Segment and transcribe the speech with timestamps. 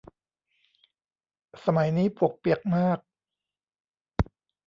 [1.65, 2.99] สมัยนี้ปวกเปียกมาก